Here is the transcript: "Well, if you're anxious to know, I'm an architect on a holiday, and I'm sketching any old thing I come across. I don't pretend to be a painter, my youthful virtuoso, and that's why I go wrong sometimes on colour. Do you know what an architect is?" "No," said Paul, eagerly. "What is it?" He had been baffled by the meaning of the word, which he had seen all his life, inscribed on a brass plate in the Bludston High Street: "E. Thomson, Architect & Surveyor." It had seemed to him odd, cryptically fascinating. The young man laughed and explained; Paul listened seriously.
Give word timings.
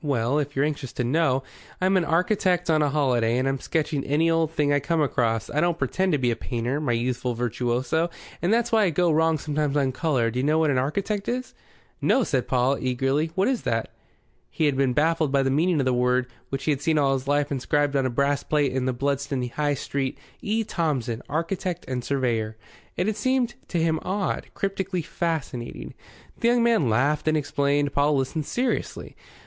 "Well, 0.00 0.38
if 0.40 0.56
you're 0.56 0.64
anxious 0.64 0.94
to 0.94 1.04
know, 1.04 1.44
I'm 1.80 1.96
an 1.98 2.06
architect 2.06 2.68
on 2.70 2.80
a 2.82 2.88
holiday, 2.88 3.36
and 3.38 3.46
I'm 3.46 3.60
sketching 3.60 4.02
any 4.02 4.28
old 4.30 4.50
thing 4.50 4.72
I 4.72 4.80
come 4.80 5.00
across. 5.00 5.48
I 5.50 5.60
don't 5.60 5.78
pretend 5.78 6.10
to 6.12 6.18
be 6.18 6.32
a 6.32 6.36
painter, 6.36 6.80
my 6.80 6.90
youthful 6.92 7.34
virtuoso, 7.34 8.08
and 8.40 8.52
that's 8.52 8.72
why 8.72 8.84
I 8.84 8.90
go 8.90 9.12
wrong 9.12 9.38
sometimes 9.38 9.76
on 9.76 9.92
colour. 9.92 10.30
Do 10.30 10.40
you 10.40 10.42
know 10.42 10.58
what 10.58 10.70
an 10.70 10.78
architect 10.78 11.28
is?" 11.28 11.54
"No," 12.00 12.24
said 12.24 12.48
Paul, 12.48 12.78
eagerly. 12.80 13.30
"What 13.36 13.46
is 13.46 13.64
it?" 13.64 13.88
He 14.50 14.64
had 14.64 14.74
been 14.76 14.94
baffled 14.94 15.30
by 15.30 15.44
the 15.44 15.50
meaning 15.50 15.78
of 15.80 15.84
the 15.84 15.92
word, 15.92 16.26
which 16.48 16.64
he 16.64 16.72
had 16.72 16.80
seen 16.80 16.98
all 16.98 17.12
his 17.12 17.28
life, 17.28 17.52
inscribed 17.52 17.94
on 17.94 18.06
a 18.06 18.10
brass 18.10 18.42
plate 18.42 18.72
in 18.72 18.86
the 18.86 18.94
Bludston 18.94 19.46
High 19.50 19.74
Street: 19.74 20.18
"E. 20.40 20.64
Thomson, 20.64 21.22
Architect 21.28 21.86
& 21.94 22.02
Surveyor." 22.02 22.56
It 22.96 23.06
had 23.06 23.16
seemed 23.16 23.54
to 23.68 23.78
him 23.80 24.00
odd, 24.02 24.46
cryptically 24.54 25.02
fascinating. 25.02 25.94
The 26.40 26.48
young 26.48 26.64
man 26.64 26.88
laughed 26.88 27.28
and 27.28 27.36
explained; 27.36 27.92
Paul 27.92 28.16
listened 28.16 28.46
seriously. 28.46 29.14